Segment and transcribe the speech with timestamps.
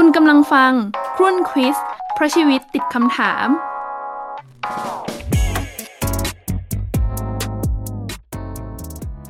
[0.00, 0.72] คุณกำลังฟัง
[1.16, 1.76] ครุ่นควิส
[2.14, 3.48] เพราะชีวิตติดคำถาม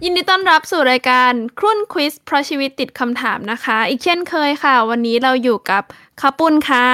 [0.04, 5.82] ยินดีต้อนรับสู่รายการครุ่นควิสเพราะชีวิตติดคำถามนะคะ อีกเช่นเคยค่ะ วันนี้เราอยู่กับ
[6.20, 6.86] คาปุ้นค่ะ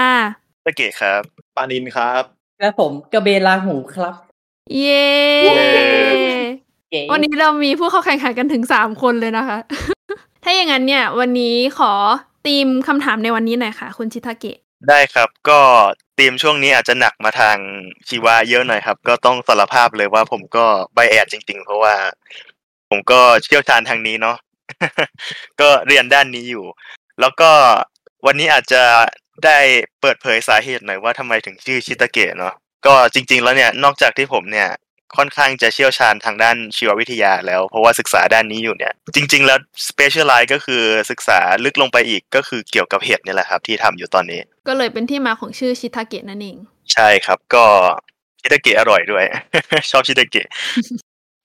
[0.66, 1.22] ตะเกะครับ
[1.56, 2.22] ปานินครับ
[2.60, 4.14] และผมกระเบนลาหูครับ
[4.76, 5.08] เย้
[6.90, 9.58] เก๋วันนี้เรามีผู้เข้าแข่งขันกันถึงสามคนเลยนะคะ
[10.44, 11.92] ถ้าอย่างนั้นเนี่ย วันนี้ขอ
[12.46, 14.58] ตีมคำถามในวันนี้หน่อยค่ะ คุณชิทาเกะ
[14.88, 15.60] ได้ครับก็
[16.18, 17.56] ธีมช่วงนี้อาจจะหนักมาทาง
[18.08, 21.94] ชีวะเยอะหน่อยครับ ก็ต้องสารภาพเลยว่าผมก็ไบแอดจริง ๆ เพราะว่า
[22.90, 24.36] ผมก็เชี่ยวชาญทางนี้เนาะ
[25.60, 26.64] ก็เรียนด้านนี้อยู่
[27.20, 27.50] แล้วก็
[28.26, 28.82] วันนี้อาจจะ
[29.44, 29.58] ได้
[30.00, 32.54] เปิดเผยสาเหตุหน่อยว่าทำไมถึงชื่อชิตาเกะเนาะ
[32.86, 34.68] ก็จริง ๆ แล้วเนี่ยนอกจากที่ผมเนี่ย
[35.18, 46.56] ค่อนข้างจะเชี่ยวชาญทางด้านชีววิทยาแล้ว เพราะว่าศึกษาด้านนี้อยู่เนี่ย จริง ๆ แล้ว specialize ก็คือศึกษาลึกลงไปอีกก็คือเกี่ยวกับเห็ดเนี่ยแหละครับ ที่ทำอยู่ตอนนี้ ก็เลยเป็นที่มาของชื่อชิทาเกะนั่นเอง
[46.92, 47.64] ใช่ครับก็
[48.40, 49.24] ชิตาเกะอร่อยด้วย
[49.90, 50.48] ชอบชิตาเกะ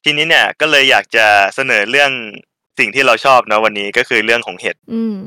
[0.04, 2.12] ทีนี้เนี่ยก็เลยอยากจะเสนอเรื่อง
[2.80, 5.18] สิ่งที่เราชอบนะวันนี้ก็คือเรื่องของเห็ดอืม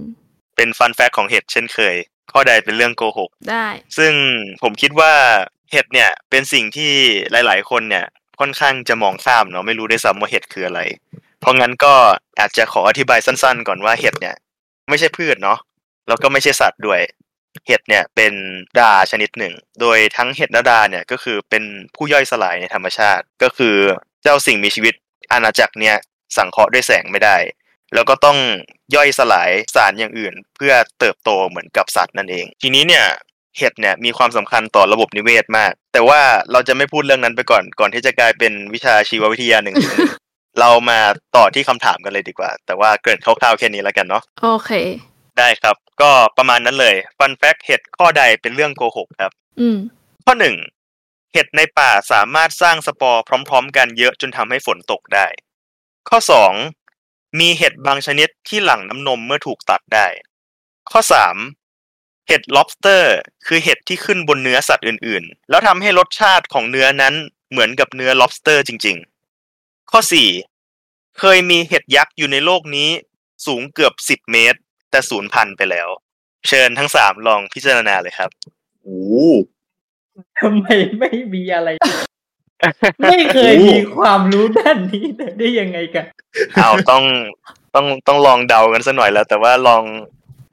[0.56, 1.96] เป็นฟันแฟกของเห็ดเช่นเคย
[2.32, 3.66] ข้อใดเป็นเรื่องโกหกได้
[3.98, 4.12] ซึ่ง
[4.62, 5.12] ผมคิดว่า
[5.72, 6.92] เห็ดเนี่ยเป็นสิ่งที่
[7.32, 8.06] หลาย ๆ คนเนี่ย
[8.42, 10.80] ค่อนข้างจะมองข้ามเนาะไม่รู้ด้วยซ้ำว่าเห็ดคืออะไร
[11.40, 11.94] เพราะงั้นก็
[12.40, 14.36] อาจจะขออธิบายสั้นๆ ก่อนว่าเห็ดเนี่ย
[14.88, 15.58] ไม่ใช่พืชเนาะ
[16.08, 17.00] แล้วก็ไม่ใช่สัตว์ด้วย
[17.66, 18.32] เห็ดเนี่ยเป็น
[18.78, 21.64] ดาชนิดหนึ่ง โดยทั้งเห็ดและดาเนี่ยก็คือเป็น
[21.96, 23.76] ผู้ย่อยสลายในธรรมชาติ ก็คือ
[24.22, 24.94] เจ้าสิ่งมีชีวิต
[25.32, 25.96] อาณาจักรเนี่ย
[26.36, 27.36] สังเคราะห์ด้วยแสงไม่ได้
[27.94, 28.38] แล้วก็ต้อง
[28.94, 33.04] ย่อยสลายสารอย่างอื่น เพื่อเติบโตเหมือนกับสัตว์นั่นเอง ทีนี้เนี่ย
[33.58, 36.20] เห็ดเนี่ยมีความสำคัญต่อระบบนิเวศมาก แต่ว่า
[36.52, 39.76] เราจะไม่พูดเรื่องนั้นไปก่อน ก่อนที่จะกลายเป็นวิชาชีววิทยาหนึ่ง
[40.60, 41.00] เรามา
[41.36, 44.70] ต่อที่คำถามกันเลยดีกว่า แต่ว่าเกริ่นคร่าวๆแค่นี้แล้วกันเนาะ โอเค
[45.38, 49.78] ได้ครับ ก็ประมาณนั้นเลยฟันแฟกเห็ดข้อใดเป็นเรื่องโกหกครับ อืม
[50.24, 50.56] ข้อหนึ่ง
[51.32, 55.26] เห็ดในป่าสามารถสร้างสปอร์พร้อม ๆ กันเยอะจนทำให้ฝนตกได้
[56.08, 56.52] ข้อสอง
[57.38, 60.06] มีเห็ดบางชนิดที่หลั่งน้ำนมเมื่อถูกตัดได้
[60.90, 61.36] ข้อสาม
[62.28, 63.04] เห็ด lobster
[63.46, 67.14] คือเห็ดที่ขึ้นบนเนื้อสัตว์อื่นๆ แล้วทำให้รสชาติของเนื้อนั้น
[67.50, 70.28] เหมือนกับเนื้อ lobster จริงๆ ข้อสี่
[71.18, 72.88] เคยมีเห็ดยักษ์อยู่ในโลกนี้
[73.46, 74.58] สูงเกือบสิบเมตร
[74.90, 75.88] แต่สูญพันธุ์ไปแล้ว
[76.48, 78.30] เชิญทั้งสามลองพิจารณาเลยครับ
[78.82, 79.14] โอ้โห
[80.40, 80.66] ทำไม
[80.98, 81.68] ไม่มีอะไร
[83.02, 86.04] ไม่เคยมีความรู้ด้านนี้เลยได้ยังไงกัน
[86.54, 87.02] เอาต้อง
[87.74, 89.82] ต้องต้องลองเดากันสักหน่อยแล้ว แต่ว่าลอง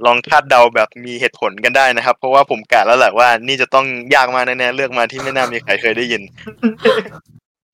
[0.05, 6.21] ลองคาดเดาแบบมีเหตุผลกันได้นะครับ เพราะว่าผมกะแล้วแหละว่านี่จะต้องยากมากแน่ๆเลือกมาที่ไม่น่ามีใครเคยได้ยิน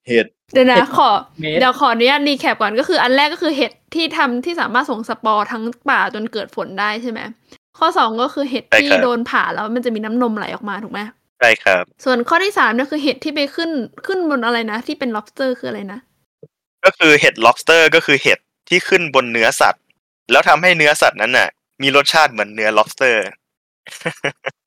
[0.08, 1.10] เห็ดเดี๋ยวนะเห็ดขอ
[1.40, 7.20] เมตรเดี๋ยวขออนุญาต recap ก่อนก็คือ อันแรกก็คือเห็ดที่ทำที่สามารถส่งสปอร์ทั้งป่าจนเกิดฝนได้ใช่ไหม
[7.78, 11.00] ข้อสองก็คือเห็ดใช่ที่ครับโดนผ่าแล้วมันจะมีน้ำนมไหลออกมาถูกไหม
[11.40, 13.72] ใช่ครับ ส่วนข้อที่สามเนี่ยคือเห็ดที่ไปขึ้น
[14.06, 16.00] ขึ้นบนอะไรนะ ที่เป็น lobster คืออะไรนะ
[16.86, 19.84] ก็คือเห็ด lobster ก็คือเห็ดที่ขึ้นบนเนื้อสัตว์
[20.32, 21.50] แล้วทำให้เนื้อสัตว์นั้นน่ะ
[21.82, 23.16] มีรสชาติเหมือนเนื้อ lobster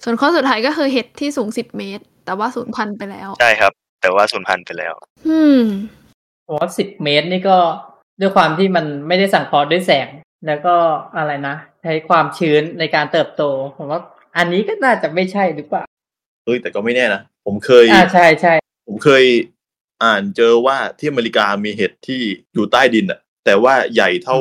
[0.05, 4.95] ส่วนข้อสุดท้ายก็คือเห็ดที่สูงสิบเมตร แต่ว่าสูญพันธุ์ไปแล้ว ใช่ครับ แต่ว่าสูญพันธุ์ไปแล้ว
[5.29, 5.61] อืม
[6.47, 7.59] ผมว่าสิบเมตรนี่ก็
[8.21, 10.09] ด้วยความที่มันไม่ได้สังเคราะห์ด้วยแสง
[10.47, 10.75] แล้วก็
[11.17, 13.43] อะไรนะ ใช้ความชื้นในการเติบโต
[13.77, 14.01] ผมว่า
[14.37, 15.85] อันนี้ก็น่าจะไม่ใช่หรือเปล่า
[16.45, 18.55] เฮ้ยแต่ก็ไม่แน่นะ ผมเคย อ่าใช่ใช่
[18.87, 19.25] ผมเคย
[20.05, 22.21] อ่านเจอว่าที่อเมริกามีเห็ดที่
[22.55, 24.39] อยู่ใต้ดินอะแต่ว่าใหญ่เท่า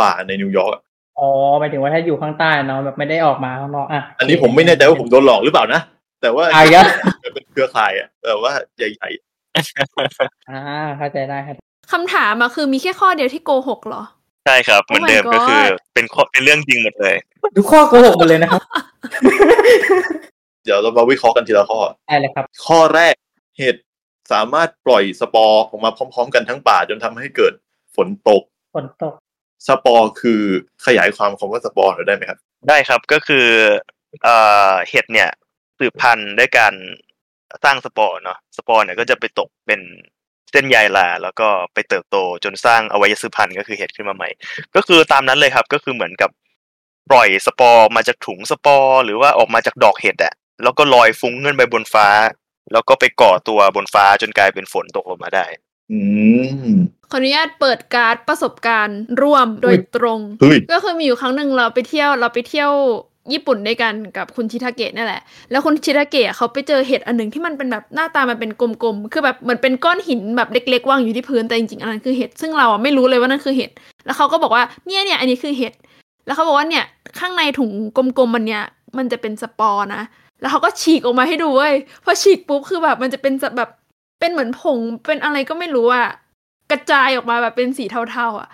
[0.00, 0.82] ป่าในนิวยอร์กอะ
[1.18, 5.80] อ๋อหมายถึงว่าถ้าอยู่ข้างใต้เนาะแบบไม่ได้ออกมาข้างนอกอะอันนี้ผมไม่แน่ใจว่าผมโดนหลอกหรือเปล่านะ
[6.22, 6.84] แต่ว่าอะ
[7.24, 9.08] ก็เป็นเครือข่ายอะแต่ว่าใหญ่
[10.50, 10.60] อ่า
[10.98, 11.56] เข้าใจได้ครับ
[11.92, 14.02] คำถามอะคือมีแค่ข้อเดียวที่โกหกเหรอ
[14.46, 17.14] ใช่ครับ เหมือนเดิม Oh my ก็คือ God เป็นข้อเป็นเรื่องจริงหมดเลย
[17.56, 23.14] ทุกข้อโกหกหมดเลยนะครับๆเดี๋ยวเรามาวิเคราะห์กันทีละข้อได้เลยครับ ข้อแรก
[23.58, 23.76] เห็ด
[24.32, 27.52] สามารถปล่อยสปอร์ออกมาพร้อม ๆ กันทั้งป่าจนทำให้เกิด
[27.96, 28.42] ฝนตก
[28.74, 29.14] ฝนตก
[29.68, 30.42] สปอร์คือ
[30.86, 33.46] ขยายความคำว่าสปอร์หน่อยได้ไหมครับ ได้ครับก็คือ
[34.24, 34.36] เอ่
[34.70, 35.30] อเห็ดเนี่ย
[35.78, 36.74] สืบพันธุ์ด้วยการ
[37.64, 39.80] สร้างสปอร์เนาะสปอร์เนี่ยก็จะไปตกเป็น
[40.52, 44.28] เส้นใยราแล้วก็ไปเติบโตจนสร้างอวัยวะสืบพันธุ์ก็คือเห็ดขึ้นมาใหม่
[44.76, 46.30] ก็คือตามนั้นเลยครับก็คือเหมือนกับ
[47.10, 52.08] ปล่อยสปอร์มาจากถุงสปอร์หรือว่าออกมาจากดอกเห็ดอะแล้วก็ลอยฟุ้งขึ้นไปบนฟ้า
[52.72, 55.46] แล้วก็ไปก่อตัวบนฟ้าจนกลายเป็นฝนตกลงมาได้
[55.92, 56.00] อื
[56.72, 56.74] ม
[57.10, 62.70] ขออนุญาตเปิดการ์ดประสบการณ์ร่วมโดยตรงเฮ้ยก็คือมีอยู่ครั้งหนึ่งเราไปเที่ยวเราไปเที่ยว
[63.32, 73.70] ญี่ปุ่นด้วยกันกับคุณชิทาเกะนี่แหละ แล้วคุณชิทาเกะเขาไปเจอเห็ดอันหนึ่งที่มันเป็นแบบหน้าตามันเป็นกลมๆ คือแบบเหมือนเป็นก้อนหินแบบเล็กๆวางอยู่ที่พื้น แต่จริงๆ อันนั้นคือเห็ด ซึ่งเราอะไม่รู้เลยว่านั่นคือเห็ด
[74.06, 75.74] แล้วเขาก็บอกว่าเนี่ยเนี่ยอันนี้คือเห็ด
[76.26, 76.84] แล้วเขาบอกว่าเนี่ย
[77.18, 78.62] ข้างในถุงกลมๆมันเนี่ย
[78.98, 80.02] มันจะเป็นสปอร์นะ
[80.40, 81.74] แล้วเขาก็ฉีกออกมาให้ดูเว้ย
[82.04, 83.70] พอฉีกปุ๊บคือแบบมันจะเป็นแบบ
[84.20, 86.08] เป็นเหมือนผงเป็นอะไรก็ไม่รู้อะ
[86.70, 88.48] กระจายออกมาแบบเป็นสีเทาๆอะ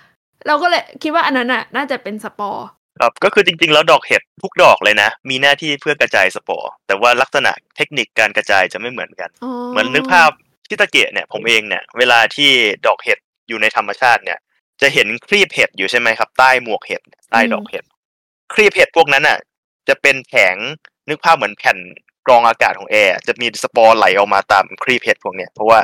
[0.46, 2.66] เราก็เลยคิดว่าอันนั้นอะน่าจะเป็นสปอร์
[3.00, 10.30] ครับก็คือจริงๆ แล้วดอกเห็ดทุกดอกเลยนะ มีหน้าที่เพื่อกระจายสปอร์ แต่ว่าลักษณะเทคนิคการกระจายจะไม่เหมือนกันอ๋อเหมือนนึกภาพ
[10.68, 12.50] ชิตาเกะเนี่ยผมเองเนี่ยเวลาที่
[12.86, 13.18] ดอกเห็ด
[13.48, 14.38] อยู่ในธรรมชาติเนี่ย
[14.80, 17.84] จะเห็นครีบเห็ดอยู่ใช่ไหมครับ ใต้หมวกเห็ดใต้ดอกเห็ด
[18.54, 19.38] ครีบเห็ดพวกนั้นอะ
[19.88, 20.56] จะเป็นแผง
[21.08, 21.78] นึกภาพเหมือนแผ่น
[22.26, 25.78] กรองอากาศของแอร์จะมีสปอร์ไหลออกมาตามครีบเห็ดพวกเนี้ยเพราะว่า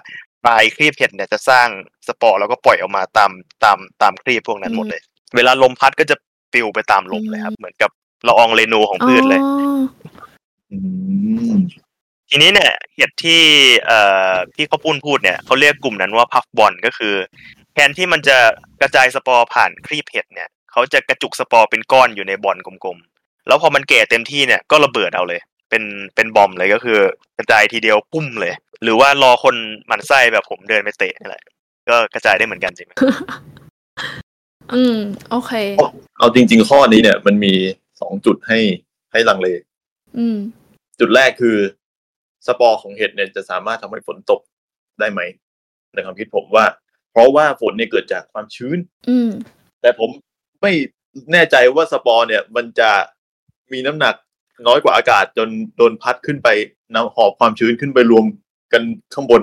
[0.45, 1.69] ปลายครีบเห็ดเนี่ยจะสร้าง
[2.09, 3.31] สปอร์แล้วก็ปล่อยออกมาตาม
[3.65, 5.03] ตามตามครีบพวกนั้นหมดเลย
[5.37, 6.17] เวลาลมพัดก็จะ
[6.53, 7.91] ปลิวไปตามลมเลยครับ เหมือนกับ
[8.27, 9.79] ละอองเรณูของพืชเลยอ๋อ
[10.73, 10.79] อื
[11.53, 11.57] ม
[12.29, 13.43] ทีนี้เนี่ยเห็ดที่
[13.87, 14.01] เอ่
[14.33, 17.15] อที่เขาปุ้นพูดเนี่ยเขาเรียกกลุ่มนั้นว่าพัฟบอลก็คือ
[17.75, 18.37] แทนที่มันจะ
[18.81, 25.41] กระจายสปอร์ผ่านครีบเห็ดเนี่ยเขาจะกระจุกสปอร์เป็นก้อนอยู่ในบอลกลมๆแล้วพอมันแก่เต็มที่เนี่ยก็ระเบิดเอาเลย
[25.71, 25.85] เป็น
[26.15, 26.99] เป็นบอมเลยก็คือ
[27.39, 29.57] กระจายทีเดียวปุ้มเลย หรือว่ารอคน
[29.87, 31.43] หมั่นไส้แบบผมเดินไปเตะนี่แหละ
[31.89, 32.93] ก็กระจายได้เหมือนกันใช่ไหม
[34.75, 34.99] อืม
[35.31, 35.53] โอเค
[36.19, 37.55] เอาจริง ๆ ข้อนี้เนี่ย มันมี
[38.01, 38.59] สองจุดให้
[39.13, 39.49] ให้ลังเล
[40.19, 40.37] อืม
[41.01, 41.57] จุดแรกคือ
[42.47, 44.41] สปอร์ของเห็ดเนี่ยจะสามารถทำให้ฝนตก
[45.01, 45.21] ได้ไหม
[45.95, 46.67] ในความคิดผมว่า
[47.13, 48.79] เพราะว่าฝนเนี่ยเกิดจากความชื้น
[49.09, 49.31] อืม
[49.81, 50.11] แต่ผม
[50.63, 50.73] ไม่
[51.33, 52.91] แน่ใจว่าสปอร์เนี่ย มันจะ
[53.73, 54.15] มีน้ำหนัก
[54.67, 56.49] น้อยกว่าอากาศจนโดนพัดขึ้นไป
[56.95, 58.25] นำหอบความชื้นขึ้นไปรวม
[58.73, 58.83] กัน
[59.15, 59.43] ข้างบน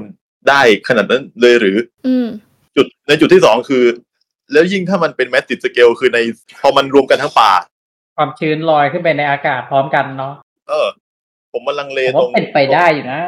[0.50, 1.78] ได้ขนาดนั้นเลยหรือ
[2.08, 2.28] อืม
[2.76, 3.84] จุดในจุดที่สองคือ
[4.52, 6.20] แล้วยิ่งถ้ามันเป็นแมสติดสเกลคือใน
[6.62, 7.52] พอมันรวมกันทั้งป่า
[8.18, 10.34] ความชื้นลอยขึ้นไปในอากาศพร้อมกันเนาะ
[10.70, 10.88] เออ
[11.52, 13.20] ผมมันลังเลผมตรว่างเป็นไปได้อยู่นะ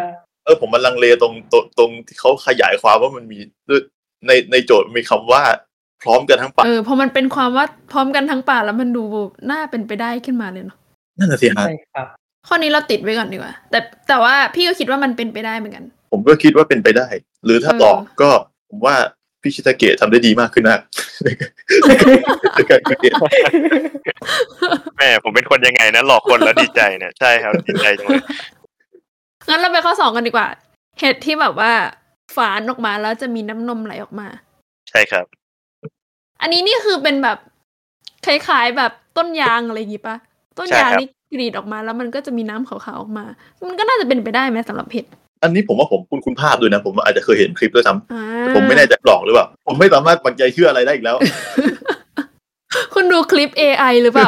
[0.46, 3.40] เออผมมันลังเลตรงตรงตรงที่เขาขยายความว่ามันมี
[4.28, 5.42] ในในโจทย์มีคำว่า
[6.02, 9.04] พร้อมกันทั้งป่าเออพอมันเป็นความว่าพร้อมกันทั้งป่าแล้วมันดู
[9.52, 10.78] น่าเป็นไปได้ขึ้นมาเลยเนาะ
[11.20, 12.08] นั่นน่ะสิฮะใช่ครับ
[12.48, 17.08] ข้อนี้เราติดไว้ก่อนดีกว่า แต่แต่ว่าพี่ก็คิดว่ามันเป็นไปได้เหมือนกัน ผมก็คิดว่าเป็นไปได้
[17.46, 18.30] หรือถ้าเออหลอกก็
[18.70, 18.96] ผมว่า
[19.42, 20.80] พี่ชิตาเกะทำได้ดีมากขึ้นนะ
[22.54, 23.14] ในการเขียน
[24.98, 28.24] แม่ผมเป็นคนยังไงนะหลอกคนแล้วดีใจเนี่ยใช่ครับดีใจจังเลย
[29.50, 30.48] งั้นเราไปข้อสองกันดีกว่า
[31.00, 31.72] เห็ดที่แบบว่า
[32.36, 34.28] ฝานออกมาแล้วจะมีน้ำนมไหลออกมา
[34.90, 35.26] ใช่ครับ
[36.42, 37.38] อันนี้นี่คือเป็นแบบ
[38.26, 40.16] คล้ายๆแบบต้นยางอะไรอย่างงี้ปะ
[40.58, 43.26] ต้นยางใช่ครับ นี่กรีดออกมาแล้วมันก็จะมีน้ำขาวๆออกมา
[43.70, 45.06] มันก็น่าจะเป็นไปได้ไหมสำหรับเห็ด
[45.44, 51.18] อันนี้ผมว่าผมคุณคุณภาพด้วยนะ ผมอาจจะเคยเห็นคลิปด้วยซ้อ่าำผมไม่แน่ใจหลอกหรือเปล่า ผมไม่สามารถปักใจเชื่ออะไรได้อีกแล้ว
[52.94, 54.28] คุณดูคลิป AI หรือเปล่า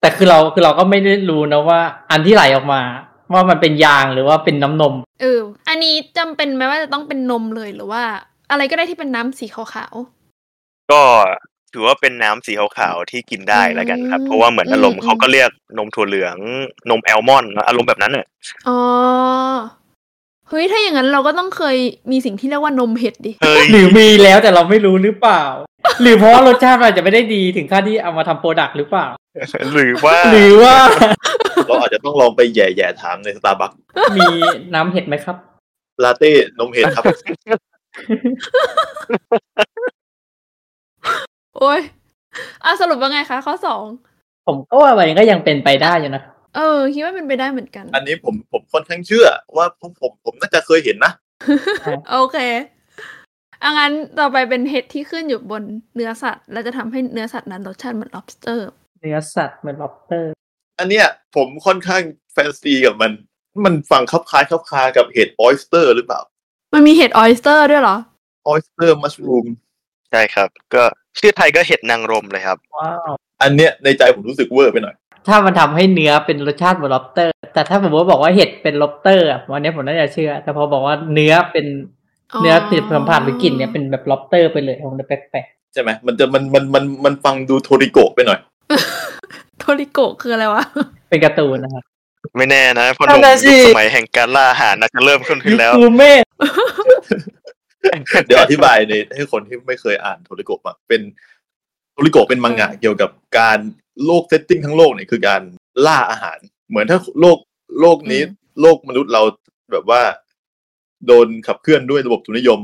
[0.00, 1.80] แต่คือเราคือเราก็ไม่ได้รู้นะว่า
[2.10, 2.80] อันที่ไหลออกมา
[3.32, 8.02] ว่ามันเป็นยางหรือว่าเป็นน้ำนม เออ อันนี้จำเป็นไหมว่าจะต้องเป็นนมเลยหรือว่า
[8.50, 9.94] อะไรก็ได้ที่เป็นน้ำสีขาว
[10.92, 11.02] ก็
[11.72, 16.36] ถือว่าเป็นน้ำสีขาวๆที่กินได้แล้วกันครับอืมเพราะว่าเหมือนอารมณ์อืมเขาก็เรียกนมถั่วเหลือง
[16.90, 18.78] นมอัลมอนด์อารมณ์แบบนั้นน่ะๆอ๋อ
[20.48, 21.76] เฮ้ยถ้าอย่างนั้นเราก็ต้องเคย
[22.10, 25.42] มีสิ่งที่เรียกว่านมเห็ดดิเฮ้ยหรือมีแล้วแต่เราไม่รู้หรือเปล่า
[26.02, 29.06] หรือเพราะว่ารสชาติมันอาจจะไม่ได้ดีถึงขั้นที่เอามาทำ prod uct หรือเปล่า
[29.74, 30.74] หรือว่าหรือว่า
[31.66, 33.70] เราอาจจะต้องลองไปแหย่ๆถามในสตาร์บัค
[34.16, 34.26] มี
[34.74, 35.36] น้ำเห็ดไหมครับ
[36.04, 37.04] ลาเต้นมเห็ดครับ
[41.60, 41.80] โอ้ย
[42.64, 43.84] อะสรุปว่าไงคะ ข้อสอง
[44.46, 46.22] ผมก็ว่ามันก็ยังเป็นไปได้อยู่นะ
[46.56, 49.26] เออคิดว่าเป็นไปได้เหมือนกัน อันนี้ผมผมค่อนข้างเชื่อ
[49.56, 51.12] ว่าผมผมผมน่าจะเคยเห็นนะ
[52.12, 52.38] โอเค
[53.62, 55.62] อางั้นต่อไปเป็นเห็ดที่ขึ้นอยู่บน
[55.94, 58.60] เนื้อสัตว์ แล้วจะทำให้เนื้อสัตว์นั้นรสชาติเหมือน lobster
[59.00, 60.32] เนื้อสัตว์เหมือนล็อบสเตอร์
[60.78, 62.02] อันเนี้ยผมค่อนข้าง
[62.32, 63.12] แฟนซีกับมัน
[63.64, 66.20] มันฟังคลับคล้ายคลับคากับเห็ด oyster หรือเปล่า
[66.72, 67.96] มันมีเห็ด oyster ด้วยเหรอ
[68.46, 69.46] oyster mushroom
[70.10, 70.84] ใช่ครับ ก็
[71.18, 73.12] ชื่อไทยก็เห็ดนางรมเลยครับ ว้าว
[73.42, 74.94] อันเนี้ยในใจผมรู้สึกเวอร์ไปหน่อย
[75.28, 81.66] ถ้ามันทำให้เนื้อเป็นรสชาติเหมือนล็อบสเตอร์ แต่ถ้าผมว่าบอกว่าเห็ดเป็นล็อบสเตอร์อะวันนี้ผมน่าจะเชื่อ แต่พอบอกว่าเนื้อเป็น
[82.32, 88.38] อ๋อเนื้อติดสัมผัสหรือกลิ่นเนี่ยเป็นแบบล็อบสเตอร์ไปเลยผมจะแปลกใช่ไหมมันจะมันมันมันมันฟังดูโทริโกะไปหน่อย
[89.58, 91.84] โทริโกะคืออะไรวะๆเป็นการ์ตูนนะครับ
[92.36, 96.22] ไม่แน่นะเพอหนั่นุ่นมน่ะสิยุคสมัยแห่งการล่าอาหารน่าจะเริ่มขึ้นขึ้นแล้วยูเมะ
[98.26, 101.00] เดี๋ยวอธิบายในให้คนที่ไม่เคยอ่านโทริโกะมาเป็น
[101.92, 103.58] โทริโกะเป็นมังงะเกี่ยวกับการ
[104.04, 105.42] โลกเซตติ้งทั้งโลกเนี่ยคือการ
[105.86, 107.38] ล่าอาหาร เหมือนถ้าโลก
[107.80, 109.22] โลกนี้อืมโลกมนุษย์เรา
[109.72, 110.02] แบบว่า
[111.06, 112.60] โดนขับเคลื่อนด้วยระบบทุนนิยม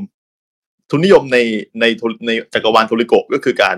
[0.90, 1.38] ทุนนิยมใน
[1.80, 3.76] ในโทในจักรวาลโทริโกะก็คือการ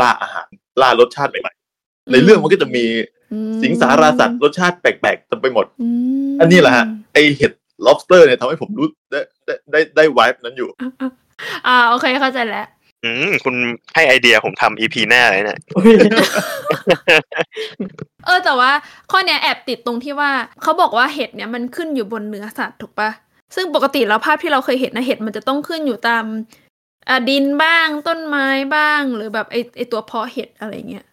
[0.00, 0.48] ล่าอาหาร
[0.80, 2.84] ล่ารสชาติใหม่ๆในเรื่องมันก็จะมี
[3.32, 5.88] อืมสิงสาราสัตว์รสชาติแปลกๆเต็มไปหมดอื
[6.30, 7.52] มอันนี้แหละฮะไอเห็ด
[7.86, 10.68] lobster เนี่ยทำให้ผมรู้ได้ได้ได้ได้ไวฟ์นั้นอยู่
[11.66, 12.68] อ่าโอเคเข้าใจแล้ว
[13.04, 13.54] อืมคุณ
[13.94, 15.92] ให้ไอเดียผมทำอีพีหน้าเลยเนี่ยอุ๊ย
[18.26, 18.70] เออแต่ว่า
[19.10, 20.30] ข้อเนี้ยแอบติดตรงที่ว่า
[20.62, 23.10] เขาบอกว่าเห็ดเนี่ยมันขึ้นอยู่บนเนื้อสัตว์ถูกปะ
[23.54, 26.24] ซึ่งปกติแล้วภาพที่เราเคยเห็นนะเห็ดมันจะต้องขึ้นอยู่ตาม
[27.08, 31.06] อะดินบ้างต้นไม้บ้าง หรือแบบไอไอตัวเพาะเห็ดอะไรเงี้ย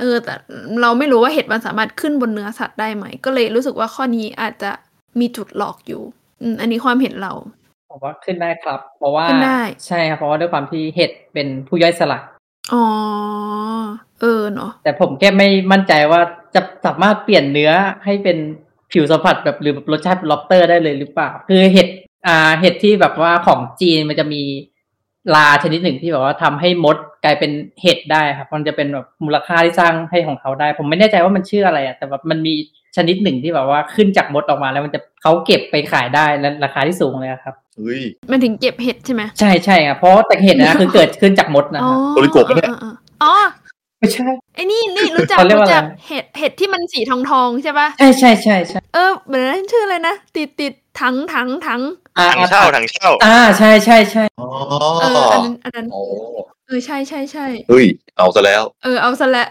[0.00, 0.34] เออแต่
[0.82, 4.70] เราไม่รู้ว่าเห็ดมันสามารถขึ้นบนเนื้อสัตว์ได้ไหม ก็เลยรู้สึกว่าข้อนี้อาจจะ
[5.20, 6.02] มีจุดหลอกอยู่
[6.42, 7.32] อืมอันนี้ความเห็นเรา
[7.90, 12.22] ผมว่าขึ้นได้ครับ เพราะว่าขึ้นได้ใช่ครับเพราะว่าด้วยความที่เห็ดเป็นผู้ย่อยสลาย
[12.72, 12.84] อ๋อ
[14.20, 16.20] เออเนาะแต่ผมแค่ไม่มั่นใจว่า
[16.54, 17.72] จะสามารถเปลี่ยนเนื้อ
[18.04, 18.38] ให้เป็น
[18.92, 21.88] ผิวสัมผัสแบบหรือแบบรสชาติล็อบสเตอร์ได้เลยหรือเปล่า คือเห็ด
[22.26, 24.42] อ่าเห็ดที่แบบว่าของจีนมันจะมี
[25.34, 27.50] ลาชนิดหนึ่งที่แบบว่าทำให้มดกลายเป็น
[27.82, 32.54] เห็ดได้ครับ มันจะเป็นแบบมูลค่าที่สร้างให้ของเขาได้ ผมไม่แน่ใจว่ามันชื่ออะไรอะแต่แบบมันมี
[32.96, 43.34] ชนิดหนึ่งที่แบบว่าขึ้นจากมดออกมาแล้วมันจะเขาเก็บไปขายได้และราคาที่สูงเลยอะครับเฮ้ยมันถึงเก็บเห็ดใช่ไหมใช่ใช่ครับเพราะว่าแต่เห็ดนะคือเกิดขึ้นจากมดนะอ๋อครับโอริโกะปะเนี่ยอออออ๋อ
[43.98, 51.80] ไม่ใช่ไอ้นี่นี่รู้จักเขาเรียกว่ารู้จักอะไรเห็ดเห็ดที่มันสีทองทองๆใช่ปะใช่ใช่ใช่ใช่เออเหมือนนั้นชื่ออะไรนะติดติดถังถังถัง
[52.18, 54.48] อ่าถังเช่าถังเช่าอ่าใช่ใช่ใช่อ๋อ
[55.00, 56.02] เอออันนั้นอันนั้นโอ้
[56.68, 57.86] เออ ใช่ใช่ใช่เฮ้ย
[58.18, 59.46] เอาซะแล้ว เออ เอาซะและ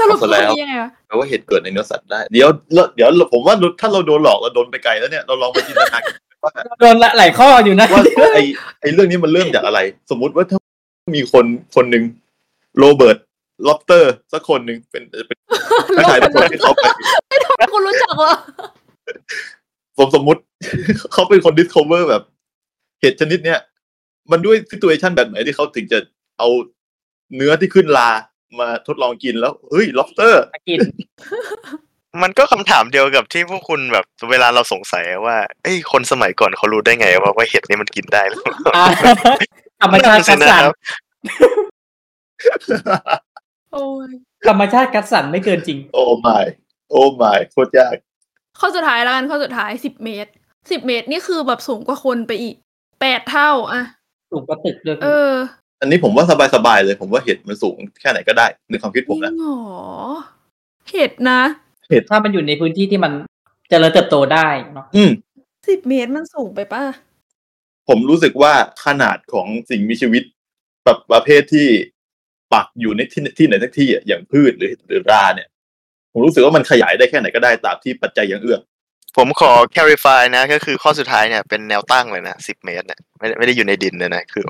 [0.10, 6.02] รุปเอาซะแล้วข้อนี้ยังไงวะ แปลว่าเหตุเกิดในเนื้อสัตว์ได้ เดี๋ยวแล้วเดี๋ยวผมว่าถ้าเราโดนหลอกเราโดนไปไกลแล้วเนี่ยเราลองไปจินตนาการ
[6.44, 8.02] ว่าโดนละหลายข้ออยู่นะ ว่า
[8.34, 8.38] ไอ
[8.80, 9.80] ไอเรื่องนี้มันเริ่มจากอะไร
[10.10, 10.58] สมมุติว่าถ้า
[11.16, 12.04] มีคนคนหนึ่ง
[12.78, 13.18] โรเบิร์ต
[13.68, 15.38] ล็อบเตอร์ สักคนหนึ่งเป็นเป็น
[15.96, 18.32] ผู้ชายทุกคนที่เขาไป คุณรู้จักเหรอ
[19.98, 20.40] ผมสมมุติ
[21.12, 22.22] เขาเป็นคน discover แบบ
[23.00, 23.60] เห็ดชนิดเนี้ย
[24.30, 25.98] มันด้วย situation แบบไหนที่เขาถึงจะ
[26.40, 26.48] เอา
[27.36, 28.10] เนื้อที่ขึ้นรา
[28.60, 30.78] มาทดลองกินแล้วเฮ้ยล็อบสเตอร์มากิน
[32.22, 38.86] มันก็คำถามเดียวกับที่พวกคุณแบบเวลาเราสงสัยว่าเอ้ยคนสมัยก่อนเขารู้ได้ไงว่าว่าเห็ดนี่มันกินได้หรือเปล่าอ่า
[39.82, 40.64] ธรรมชาติคัดสรร
[43.72, 44.10] โอ้ย
[44.48, 46.38] ธรรมชาติคัดสรรไม่เกินจริง โอ้ไม่
[46.90, 47.96] โอ้ไม่โคตรยาก
[48.58, 50.30] ข้อสุดท้ายแล้วกันข้อสุดท้ายสิบเมตร
[50.70, 52.56] สิบเมตรนี่คือแบบสูงกว่าคนไปอีก
[53.00, 53.82] แปดเท่าอะ
[54.32, 55.32] สูงกว่าตึกด้วยเออ
[55.80, 59.60] อันนี้ผมว่าสบายๆเลย ผมว่าเห็ดมันสูงแค่ไหนก็ได้ในความคิดผมจรินะงเหรอ
[60.90, 61.40] เห็ดนะ
[62.10, 63.12] ถ้ามันอยู่ในพื้นที่ที่มัน
[63.70, 65.10] เจริญเติบโตได้เนาะอืม
[65.68, 66.82] สิบเมตรมันสูงไปป่ะ
[67.88, 68.52] ผมรู้สึกว่า
[68.84, 70.22] ขนาดของสิ่งมีชีวิต
[70.84, 71.68] แบบประเภทที่
[72.52, 75.48] ปักอยู่ในที่ที่ไหนสักที่อะอย่างพืชหรือหรือราเนี่ย
[76.12, 78.58] ผมรู้สึกว่ามันขยายได้แค่ไหนก็ได้ตามที่ปัจจัยยังเอื้อ
[79.16, 84.44] ผมขอ clarify นะ ก็คือข้อสุดท้ายเนี่ยเป็นแนวตั้งเลยนะสิบเมตรเนี่ยไม่ได้ไม่ได้อยู่ในดินเลยนะคือ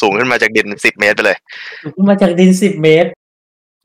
[0.00, 1.38] สูงขึ้นมาจากดินสิบเมตรไปเลย
[1.82, 3.10] สูงขึ้นมาจากดินสิบเมตร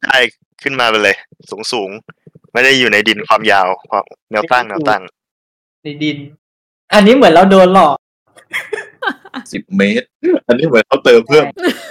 [0.03, 0.19] ใช่
[0.63, 1.15] ขึ้นมาไปเลย
[1.49, 1.89] สูงสูง
[2.53, 5.01] ไม่ได้อยู่ในดินความยาวความแนวตั้งแนวตั้ง
[5.83, 6.17] ในดิน
[6.93, 7.95] อันนี้เหมือนเราโดนหลอก
[9.53, 10.05] สิบเมตร
[10.47, 11.45] อันนี้เหมือนเขาเติมเพิ่ม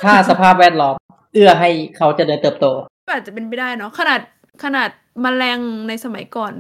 [0.05, 0.95] ถ้าสภาพแวดล้อม
[1.35, 2.67] เอื้อให้เขาเจริญเติบโต
[3.13, 4.21] อาจจะเป็นไปได้เนาะขนาด
[4.65, 4.89] ขนาด
[5.23, 6.53] แมลงในสมัยก่อน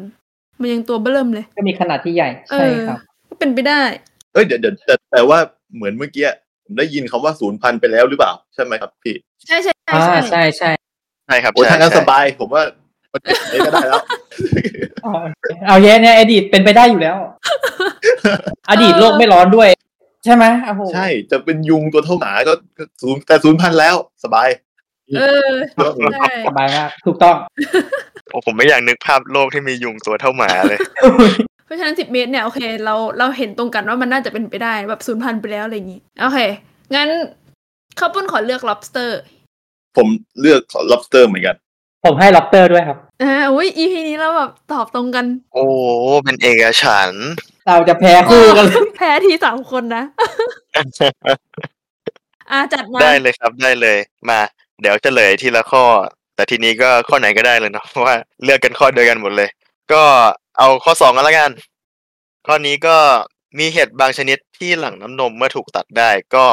[0.61, 3.81] มันยังตัวเบิ่มเลย ก็มีขนาดที่ใหญ่เอใช่อครับ ก็เป็นไปได้
[4.33, 5.39] เอ้ยเดี๋ยวเดี๋ยวแต่แต่ว่า
[5.75, 6.25] เหมือนเมื่อกี้
[6.65, 9.15] ผมได้ยินคำว่าศูนย์พันธุ์ไปแล้วหรือเปล่า ใช่ไหมครับพี่
[9.47, 10.71] ใช่ใช่ใช่อ่าใช่ใช่ใช่
[11.27, 12.63] ใช่ครับโอ้ยใช่ทางนั้นใช่สบาย ผมว่า
[13.13, 14.03] มันเป็นไปก็ได้แล้ว
[15.03, 15.13] เอา
[15.67, 17.17] เอาแย่เนี่ยอดีตเป็นไปได้อยู่แล้ว
[18.71, 19.69] อดีตโลกไม่ร้อนด้วย
[20.25, 23.95] ใช่ไหมโอ้โหใช่ จะเป็นยุงตัวเท่าหมาก็ก็ศูนย์แต่ศูนย์พันธุ์แล้ว
[24.25, 24.49] สบาย
[25.17, 25.53] เออ
[26.15, 27.37] ใช่สบายมากถูกต้อง
[28.31, 36.39] โอ้ผมไม่อยากนึกภาพโลกที่มียุงตัวเท่าหมาเลยเพ ราะฉะนั้นสิบเมตรเนี่ยโอเคเราเราเห็นตรงกันว่ามันน่าจะเป็นไปได้แบบศูนย์พันไปแล้วอะไรอย่างงี้โอเค
[36.95, 37.09] งั้น
[37.99, 39.11] ข้าวปุ้นขอเลือก lobster
[39.97, 40.07] ผม
[40.41, 41.57] เลือก lobster เหมือนกัน
[42.05, 45.65] ผมให้ล็อบเตอร์ด้วยครับอ่าอุ้ย EP นี้เราแบบตอบตรงกัน โอ้
[46.25, 47.29] เป็นเอกฉันท์
[47.67, 50.05] เราจะแพ้คู่กันเลยแพ้ทีสามคนนะ
[52.51, 54.41] อ่าจัดมาได้เลยครับได้เลยมา
[54.81, 55.85] เดี๋ยวเฉลยทีละข้อ
[56.37, 58.15] แต่ทีนี้ก็ข้อไหนก็ได้เลยเนาะเพราะว่า
[58.45, 59.49] เลือกกันข้อเดียวกันหมดเลย
[59.93, 60.03] ก็
[60.59, 61.51] เอาข้อสองกันละกัน
[62.47, 62.97] ข้อนี้ก็
[63.59, 66.47] มีเห็ดบางชนิดที่หลั่งน้ำนมเมื่อถูกตัดได้ก็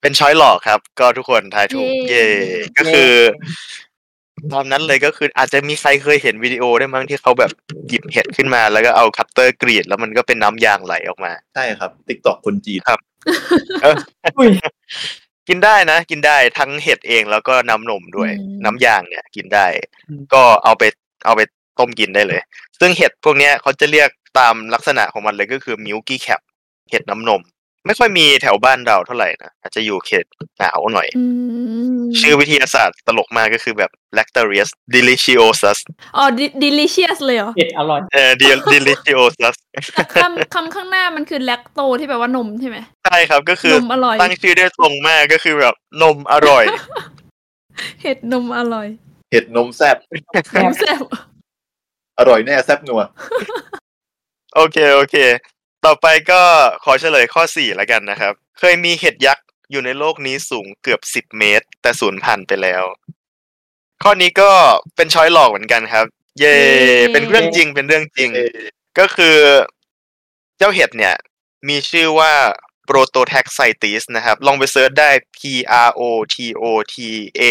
[0.00, 3.12] เป็น choice หลอกครับ ก็ทุกคนทายถูก เย้เย่ก็คือ
[4.52, 7.50] ตามนั้นเลยก็คืออาจจะมีใครเคยเห็นวิดีโอได้มั้งที่เขาแบบ
[7.88, 12.80] หยิบเห็ดขึ้นมาแล้วก็เอาคัตเตอร์กรีด แล้วมันก็เป็นน้ำยางไหลออกมา ใช่ครับ TikTok คนจีน
[13.82, 13.96] เออ
[14.38, 14.48] อุ้ย
[15.48, 19.66] กินได้นะ กินได้ทั้งเห็ดเองแล้วก็น้ำนมด้วยอืมน้ำยางเนี่ย กินได้
[20.08, 20.82] อืมก็เอาไป
[21.26, 21.40] เอาไป
[21.78, 22.40] ต้มกินได้เลย
[22.80, 24.08] ซึ่งเห็ดพวกเนี้ยเขาจะเรียก
[24.38, 26.40] ตามลักษณะของมันเลยก็คือมิลกี้แคป
[26.90, 27.42] เห็ดน้ำนม
[27.86, 30.24] ไม่ค่อยมีแถวบ้านเราเท่าไหร่นะอาจจะอยู่เขต
[30.58, 31.24] หนาวหน่อยอื
[31.98, 35.78] มชื่อวิทยาศาสตร์ตลกมากก็คือแบบ Lactarius deliciosus
[36.16, 39.54] อ๋อ di- delicious เลยเหรอเผ็ดอร่อยเออ de- deliciosus
[39.94, 46.64] แต่คำคำข้างหน้ามันคือ lacto ที่แปลว่านมใช่ไหมใช่ครับก็คือนมอร่อยตั้งชื่อได้ตรงมากก็คือแบบนมอร่อย
[48.02, 48.86] เห็ดนมอร่อย
[49.30, 49.96] เห็ดนมแซบ
[50.50, 51.02] แซ่บแซ่บ
[52.18, 53.02] อร่อยแน่แซบนัว
[54.54, 55.16] โอเคโอเค
[55.86, 56.40] ต่อไปก็
[56.84, 62.82] ขอเฉลยข้อสี่แล้วกันนะครับ เคยมีเห็ดยักษ์อยู่ในโลกนี้สูงเกือบสิบเมตร แต่สูญพันธุ์ไปแล้ว
[64.02, 64.50] ข้อนี้ก็
[64.96, 66.06] เป็นช้อยหลอกเหมือนกันครับ
[66.38, 66.56] เย่
[67.12, 68.30] เป็นเรื่องจริงเป็นเรื่องจริง
[68.98, 69.36] ก็คือ
[70.58, 71.16] เจ้าเห็ดเนี่ย
[71.68, 72.32] มีชื่อว่า
[72.88, 75.38] Prototaxites นะครับ ลองไป search ได้ P
[75.88, 76.02] R O
[76.34, 76.96] T O T
[77.40, 77.42] A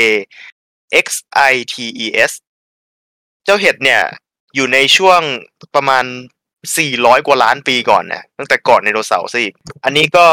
[1.06, 1.08] X
[1.52, 2.32] I T E S
[3.44, 4.02] เจ้าเห็ดเนี่ย
[4.56, 5.22] อยู่ในช่วง
[5.75, 6.06] ประมาณ
[6.66, 10.25] 400 กว่าล้านปีก่อนนะตั้งแต่ก่อนไดโนเสาร์ซะอีกอันนี้ก็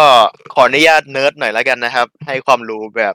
[0.54, 3.14] ขออนุญาตเนิร์ดหน่อยแล้วกันนะครับ ให้ความรู้แบบ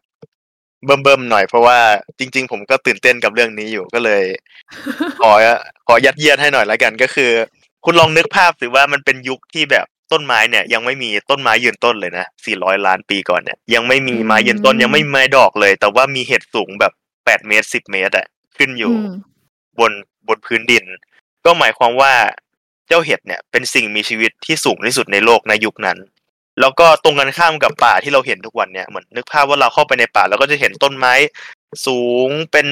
[0.86, 1.80] เบิ่มๆหน่อยเพราะว่า
[2.20, 4.24] จริง ๆ ผมก็ตื่นเต้นกับเรื่องนี้อยู่ก็เลย
[5.22, 5.32] ขอ
[5.88, 7.32] ขอยัดเยียดให้หน่อยแล้วกันก็คือ
[7.86, 12.26] คุณลองนึกภาพสิว่ามันเป็นยุคที่แบบต้นไม้เนี่ย ยังไม่มีต้นไม้ยืนต้นเลยนะ
[12.56, 18.28] 400 ล้านปีก่อนเนี่ย ยังไม่มีไม้ยืนต้นยังไม่มีไม้ดอกเลย แต่ว่ามีเห็ดสูงแบบ 8 เมตร 10 เมตรอะ
[18.58, 19.12] ขึ้นอยู่อืม
[19.80, 19.92] บน
[20.28, 20.86] บนพื้นดิน
[21.46, 22.14] ก็หมายความว่า
[22.88, 25.98] เจ้าเห็ดเนี่ยเป็นสิ่งมีชีวิตที่สูงที่สุดในโลกในยุคนั้น
[26.60, 31.14] แล้วก็ตรงกันข้ามกับป่าที่เราเห็นทุกวันเนี่ยเหมือนนึกภาพว่าเราเข้าไปในป่าเราก็จะเห็นต้นไม้
[31.86, 32.68] สูงเป็น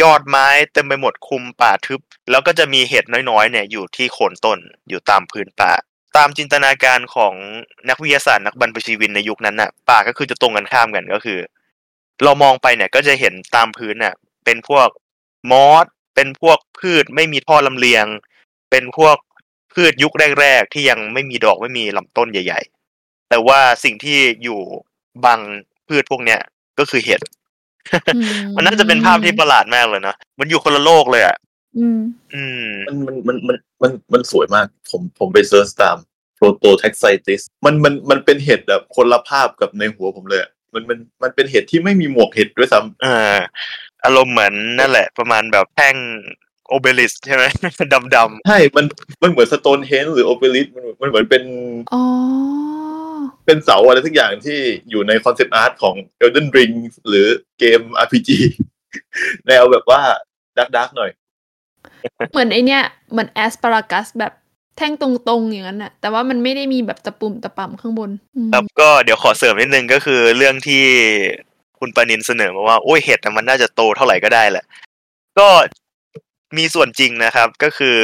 [0.00, 2.00] ยอดไม้เต็มไปหมดคุมป่าทึบ
[2.30, 5.72] แล้วก็จะมีเห็ดน้อยๆเนี่ยอยู่ที่โคนต้นอยู่ตามพื้นป่า
[6.16, 7.34] ตามจินตนาการของ
[7.88, 11.38] นักวิทยาศาสตร์นักบรรพชีวินในยุคนั้นน่ะ ป่าก็คือจะตรงกันข้ามกันก็คือ
[12.24, 14.14] เรามองไปเนี่ยก็จะเห็นตามพื้นน่ะ
[14.44, 14.88] เป็นพวก
[15.50, 15.86] มอส
[16.18, 18.06] เป็นพวกพืชไม่มีท่อลำเลียง
[18.70, 19.16] เป็นพวก
[19.74, 22.60] พืชยุคแรกๆที่ยังไม่มีดอกไม่มีลำต้นใหญ่
[22.94, 24.60] ๆ แต่ว่าสิ่งที่อยู่
[25.24, 25.40] บัง
[25.88, 26.40] พืชพวกเนี้ย
[26.78, 27.20] ก็คือเห็ด
[28.16, 28.20] อื
[28.56, 31.36] มันน่าจะเป็นภาพที่ประหลาดมากเลยนะมันอยู่คนละโลกเลยอะ
[31.78, 32.00] อืม
[32.34, 35.96] อืมมันมันมันมันมันมันสวยมาก ผมผมไป search ตาม
[36.38, 43.38] prototaxites มันมันมันเป็นเห็ดแบบคนละภาพกับในหัวผมเลยอะมันมันมันเป็นเห็ดที่ไม่มีหมวกเห็ดด้วยซ้ำอ่า
[44.04, 45.96] อารมณ์เหมือนนั่นแหละ ประมาณแบบแท่ง
[46.68, 47.44] obelisk ใช่ไหม
[48.14, 48.84] ดำใช่ มัน
[49.22, 51.42] มันเหมือน Stonehenge หรือ obelisk มันมันเหมือนเป็น
[51.94, 52.02] อ๋อ
[53.46, 54.58] เป็นเสาอะไรทุกอย่างที่
[54.90, 56.74] อยู่ใน concept art ของ Elden Ring
[57.08, 57.26] หรือ
[57.58, 58.30] เกม RPG
[59.46, 60.00] แนวแบบว่า
[60.58, 61.10] dark dark หน่อย
[62.32, 64.32] เหมือนไอเนี้ยเหมือน asparagus แบบ
[64.76, 70.84] แท่งตรงๆอย่างนั้นน่ะแต่ว่ามันไม่ได้มีแบบตะปุ่มตะป่ำข้างบนอืมๆครับก็เดี๋ยวขอเสริมนิดนึงก็คือเรื่องที่
[71.80, 74.64] คุณปานินเสนอมาว่าโอ้ยเห็ดมันน่าจะโตเท่าไหร่ก็ได้แหละ
[75.38, 75.48] ก็
[76.56, 77.96] มีส่วนจริงนะครับ ก็คือ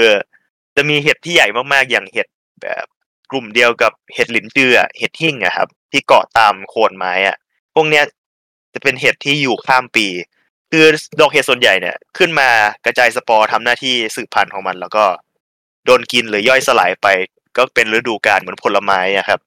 [0.76, 2.28] จะมีเห็ดที่ใหญ่มากๆอย่างเห็ด
[2.62, 2.84] แบบ
[3.30, 7.36] กลุ่มเดียวกับเห็ดหลินจืออเห็ดหิ่งอะครับ ที่เกาะตามโคนไม้อะ
[7.74, 8.04] พวกเนี้ย
[8.74, 10.06] จะเป็นเห็ดที่อยู่ข้ามปี
[10.70, 10.84] คือ
[11.20, 12.48] ดอกเห็ดส่วนใหญ่เนี่ย ขึ้นมา
[12.84, 15.04] กระจายสปอร์ทำหน้าที่สืบพันธุ์ของมันแล้วก็
[15.84, 17.06] โดนกินหรือย่อยสลายไป
[17.56, 19.40] ก็เป็นฤดูกาลเหมือนผลไม้อะครับ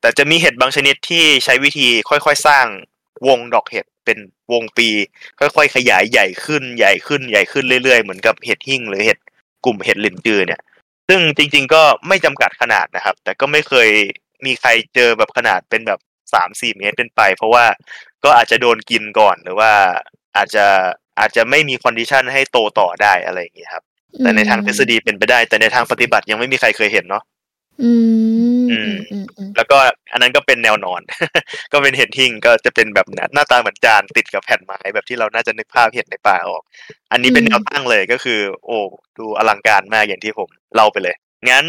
[0.00, 2.66] แต่จะมีเห็ดบางชนิดที่ใช้วิธีค่อยๆสร้าง
[3.28, 4.18] วงดอกเห็ดเป็น
[4.52, 4.88] วงปี
[5.38, 9.18] ค่อยๆขยายใหญ่ขึ้นใหญ่ขึ้นใหญ่ขึ้นเรื่อยๆเหมือนกับเห็ดหิ่งหรือเห็ด
[9.64, 10.60] กลุ่มเห็ดหลินจือเนี่ย
[11.08, 13.88] ซึ่งจริง ๆ ก็ไม่จำกัดขนาดนะครับ แต่ก็ไม่เคย
[14.46, 16.00] มีใครเจอแบบขนาดเป็นแบบ
[16.34, 17.64] สามสี่เมตรเป็นไป เพราะว่า
[18.24, 19.72] ก็อาจจะโดนกินก่อนหรือว่า
[20.36, 20.66] อาจจะ
[21.20, 23.84] อาจจะไม่มี condition ให้โตต่อได้อะไรอย่างเงี้ครับ
[24.22, 27.22] แต่ในทางทฤษฎีเป็นไปได้ แต่ในทางปฏิบัติยังไม่มีใครเคยเห็นเนาะ
[27.82, 27.92] อื
[28.60, 29.78] มอือืมมอืมอืมแล้วก็
[30.12, 31.00] อันนั้นก็เป็นแนวนอน
[31.72, 36.62] ก็เป็นเห็ดหิ้งก็จะเป็นแบบนั้นหน้าตาเหมือนจานติดกับแผ่นไม้แบบที่เราน่าจะนึกภาพเห็ดในป่าออก
[37.12, 38.78] อันนี้เป็นแนวตั้งเลยก็คือ โอ้
[39.18, 41.14] ดูอลังการมากอย่างที่ผมเล่าไปเลย
[41.50, 41.66] งั้น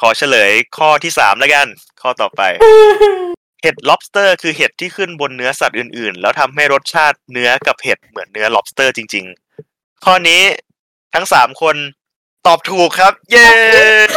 [0.00, 1.66] ขอเฉลยข้อที่สามแล้วกัน
[2.02, 2.42] ข้อต่อไป
[3.62, 9.24] เห็ด lobster คือเห็ดที่ขึ้นบนเนื้อสัตว์อื่นๆ แล้วทำให้รสชาติเนื้อกับเห็ดเหมือนเนื้อ lobster จริง
[9.64, 10.42] ๆ ข้อนี้
[11.14, 11.76] ทั้งสามคน
[12.46, 14.08] ตอบถูกครับ เย้แท็ก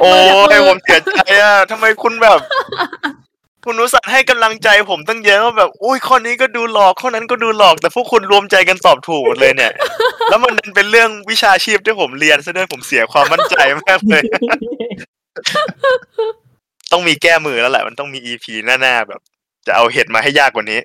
[0.00, 0.10] โอ้
[0.50, 2.38] มือแท็กยมืผอมเสียใจอะทำไมคุณแบบ
[3.64, 9.72] คุณรู้สัตว์ให้กำลังใจผมตั้งเยอะว่าแบบอุ้ยข้อนี้ก็ดูหลอกข้อนั้นก็ดูหลอก แต่พวกคุณรวมใจกันตอบถูกหมดเลยเนี่ย
[10.30, 14.22] แล้วมันดันเป็นเรื่องวิชาชีพที่ผมเรียนซะด้วยผมเสียความมั่นใจมากเลย
[16.92, 19.20] ต้องมีแก้มือแล้วแหละมันต้องมีอีพีหน้าๆแบบ
[19.66, 20.78] จะเอาเห็ดมาให้ยากกว่านี้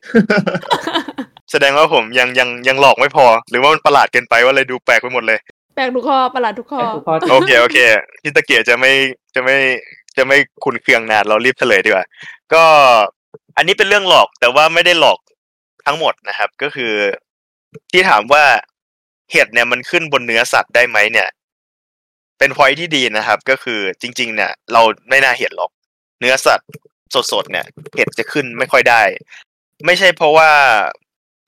[1.51, 6.81] แสดงว่าผมยังยังยังหลอกไม่พอ หรือว่ามันประหลาดเกินไปว่าเลยดูแปลกไปหมดเลยแปลกทุกข้อประหลาดทุกข้อ
[7.31, 7.77] โอเคโอเค
[8.21, 8.91] พี่ตะเกียจะไม่
[9.35, 9.57] จะไม่
[10.17, 12.05] จะไม่คุณเคืองนานเรารีบเฉลยดีกว่า
[12.53, 12.63] ก็
[13.57, 15.19] อันนี้เป็นเรื่องหลอกแต่ว่าไม่ได้หลอก
[15.85, 16.93] ทั้งหมดนะครับ ก็คือ
[17.91, 18.43] ที่ถามว่า
[19.31, 21.27] เห็ดเนี่ยมันขึ้นบนเนื้อสัตว์ได้ไหมเนี่ย
[22.39, 25.71] เป็นพอยที่ดีนะครับ ก็คือจริง ๆ เนี่ย เราไม่น่าเห็นหรอก
[26.19, 26.69] เนื้อสัตว์
[27.31, 27.65] สดๆเนี่ย
[27.95, 29.01] เห็ดจะขึ้นไม่ค่อยได้
[29.85, 30.49] ไม่ใช่เพราะว่า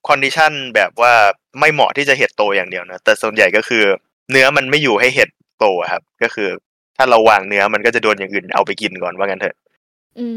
[0.08, 1.14] condition แบบว่า
[1.60, 3.84] ไม่เหมาะที่จะเห็ดโตอย่างเดียวนะแต่ส่วนใหญ่ก็คือ
[4.32, 6.50] เนื้อมันไม่อยู่ให้เห็ดโตอะครับ ก็คือ
[6.98, 9.56] ถ้าเราวางเนื้อมันก็จะโดนอย่างอื่นเอาไปกินก่อนว่างั้นเถอะ
[10.20, 10.28] อื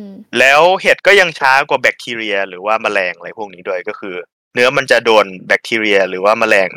[0.00, 0.02] ม
[0.38, 4.14] แล้วเห็ดก็ยังช้ากว่าแบคทีเรีย หรือว่าแมลงอะไรพวกนี้ด้วยก็คือ
[4.54, 6.68] เนื้อมันจะโดนแบคทีเรีย หรือว่าแมลง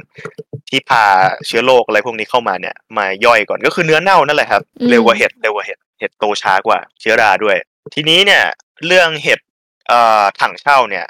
[0.69, 1.05] ที่พา
[1.47, 7.57] เชื้อโรคอะไรพวกนี้เข้ามาเนี่ยมาย่อยก่อนก็คือเนื้อเน่านั่นแหละครับอืมเร็วกว่าเห็ดเร็วกว่าเห็ดเห็ดโตช้ากว่า เชื้อราด้วย
[7.93, 8.43] ทีนี้เนี่ย
[8.87, 9.39] เรื่องเห็ด
[9.87, 11.05] เอ่อถังเช่าเนี่ย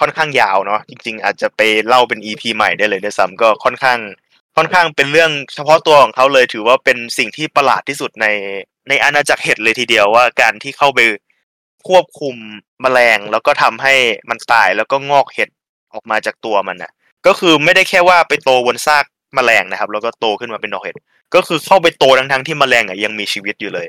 [0.00, 3.98] ค่อนข้างยาวเนาะจริง ๆ อาจจะไปเล่าเป็นอีพีใหม่ได้เลยด้วยซ้ำก็ค่อนข้าง
[4.56, 8.26] ค่อนข้างเป็นเรื่องเฉพาะตัวของเขาเลย ถือว่าเป็นสิ่งที่ประหลาดที่สุดใน
[8.88, 11.00] ในอาณาจักรเห็ดเลยทีเดียวว่าการที่เข้าไป
[11.88, 12.34] ควบคุม
[12.82, 13.94] แมลงแล้วก็ทำให้
[14.30, 15.48] มันตายแล้วก็งอกเห็ด
[15.92, 16.92] ออกมาจากตัวมันน่ะ
[17.26, 20.96] ก็คือไม่ได้แค่ว่าไปโตบนซากแมลงนะครับ แล้วก็โตขึ้นมาเป็นดอกเห็ด
[21.34, 23.88] ก็คือเข้าไปโตทั้งๆที่แมลงอะยังมีชีวิตอยู่เลย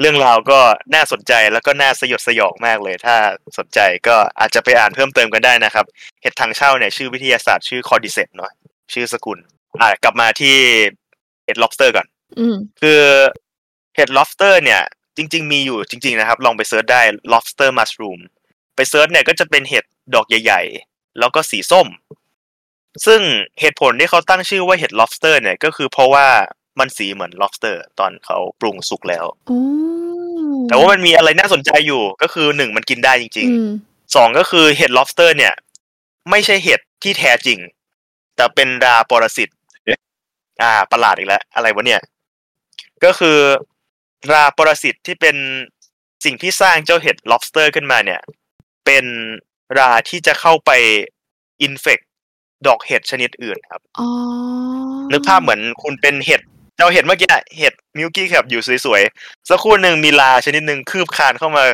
[0.00, 0.58] เรื่องราวก็
[0.94, 3.16] น่าสนใจแล้วก็น่าสยดสยองมากเลย ถ้า
[3.58, 5.86] สนใจก็อาจจะไปอ่านเพิ่มเติมกันได้นะครับ
[6.22, 8.50] เห็ดถั่งเช่าเนี่ยชื่อวิทยาศาสตร์ชื่อ Cordyceps เนาะ
[8.92, 9.38] ชื่อสกุล
[9.80, 10.56] อ่ากลับมาที่
[11.44, 12.06] เห็ด lobster ก่อน
[12.38, 13.00] อืมคือ
[13.96, 14.82] เห็ด lobster เนี่ย
[15.16, 18.20] จริง ๆ มีอยู่จริง ๆ นะครับ ลองไป search ได้ lobster mushroom
[18.76, 21.88] ไป search เนี่ยก็จะเป็นเห็ดดอกใหญ่ ๆ แล้วก็สีส้ม
[23.06, 23.20] ซึ่ง
[23.60, 26.26] เหตุผลที่เขาตั้งชื่อว่าเห็ด lobster เนี่ยก็คือเพราะว่า
[26.78, 29.60] มันสีเหมือน lobster ตอนเขาปรุงสุกแล้วโอ้
[30.68, 35.54] แต่ว่ามันมีอะไรน่าสนใจอยู่ก็คือหนึ่งมันกินได้จริงอืมๆสองก็คือเห็ด lobster เนี่ย
[36.30, 37.58] ไม่ใช่เห็ดที่แท้จริง
[38.36, 39.48] แต่เป็นราปรสิต
[40.62, 42.00] อ่า ประหลาดอีกแล้ว อะไรวะเนี่ย
[43.04, 43.38] ก็คือ
[44.32, 45.36] ราปรสิตที่เป็น
[46.24, 48.20] สิ่งที่สร้างเจ้าเห็ด lobster ขึ้นมาเนี่ย
[48.86, 49.04] เป็น
[49.78, 50.70] ราที่จะเข้าไป
[51.62, 51.98] อินเฟก
[52.66, 54.08] ดอกเห็ดชนิดอื่นครับอ๋อ
[55.12, 56.40] นึกภาพเหมือนคุณเป็นเห็ด
[56.76, 61.64] เจ้าเห็ดเมื่อกี้อะเห็ด milky cap อยู่สวยๆ สักครู่หนึ่งมีราชนิดหนึ่งคืบคลานเข้ามา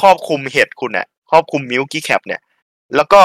[0.00, 2.40] ครอบคลุมเห็ดคุณอะครอบคลุม milky cap เนี่ย
[2.96, 3.22] แล้วก็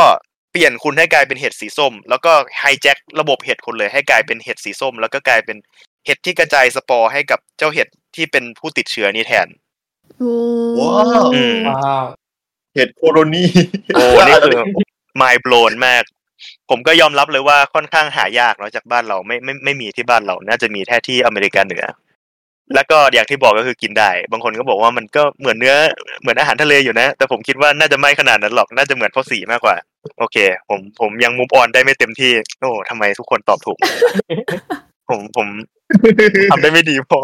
[0.52, 5.58] เปลี่ยนคุณให้กลายเป็นเห็ดสีส้ม แล้วก็ hijack ระบบเห็ดคุณเลยให้กลายเป็นเห็ดสีส้ม แล้วก็กลายเป็น
[6.06, 9.48] เห็ดที่กระจายสปอร์ให้กับเจ้าเห็ดที่เป็นผู้ติดเชื้อนี้แทน
[10.18, 10.36] โอ้
[10.80, 12.06] ว้าวอืมว้าว
[12.76, 13.44] เห็ดโคโรนี
[13.96, 14.58] โอ้นี่คือ
[15.22, 16.04] mind blown มาก
[16.70, 21.86] ผมก็ยอมรับเลยว่าค่อนข้างหายากเนาะจากบ้านเราไม่ไม่ไม่มีที่บ้านเราน่าจะมีแค่ที่อเมริกาเหนือ
[22.76, 25.76] แล้วก็อย่างที่บอกก็คือกินได้ บางคนก็บอกว่ามันก็เหมือนเนื้อ
[26.22, 29.76] เหมือนอาหารทะเลอยู่นะ แต่ผมคิดว่าน่าจะไม่ขนาดนั้นหรอก น่าจะเหมือนข้าวสีมากกว่า
[30.20, 30.38] โอเค
[30.70, 33.78] ผมผมยังมุฟออนได้ไม่เต็มที่ โอ้ทำไมทุกคนตอบถูก
[35.10, 35.48] ผมผม
[36.52, 37.20] ทำได้ไม่ดีพอ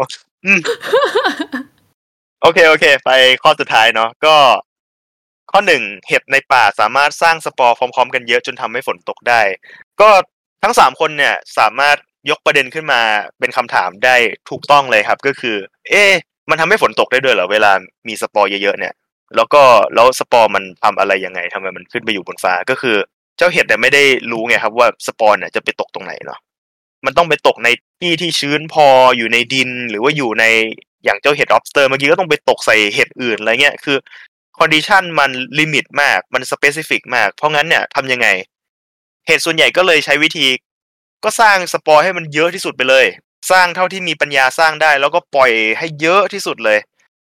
[2.42, 3.10] โอเคโอเค ไป
[3.42, 4.36] ข้อสุดท้ายเนาะก็
[5.50, 9.40] ข้อหนึ่งเห็ดในป่าสามารถสร้างสปอร์พร้อม ๆ กันเยอะจนทำให้ฝนตกได้
[10.00, 10.10] ก็
[10.62, 11.96] ทั้งสามคนเนี่ย สามารถ
[12.30, 13.00] ยกประเด็นขึ้นมา
[13.38, 14.16] เป็นคำถามได้
[14.50, 15.56] ถูกต้องเลยครับ ก็คือ
[15.90, 16.12] เอ๊ะ
[16.50, 17.72] มันทำให้ฝนตกได้ด้วยเหรอเวลา
[18.08, 18.94] มีสปอร์เยอะๆเนี่ย
[19.36, 19.62] แล้วก็
[19.94, 22.96] แล้วสปอร์มันทำอะไรยังไงทำไมมันขึ้นไปอยู่บนฟ้าก็คือ
[23.36, 26.38] เจ้าเห็ดเนี่ยไม่ได้รู้ไงครับว่าสปอร์เนี่ยจะไปตกตรงไหนเนาะ
[27.06, 27.68] มันต้องไปตกใน
[28.00, 28.86] ที่ที่ชื้นพอ
[29.16, 30.44] อยู่ในดินหรือว่าอยู่ใน
[31.04, 33.96] อย่างเจ้าเห็ด lobster เมื่อกี้ก็ต้องไปตกใส่เห็ดอื่นอะไรเงี้ยคือ
[34.58, 38.28] condition มัน limit มากมัน specific มาก เพราะงั้นเนี่ยทำยังไง
[39.26, 40.46] เห็ดส่วนใหญ่ก็เลยใช้วิธี
[41.24, 43.06] ก็สร้างสปอร์ให้มันเยอะที่สุดไปเลย
[43.50, 46.78] สร้างเท่าที่มีปัญญาสร้างได้ แล้วก็ปล่อยให้เยอะที่สุดเลย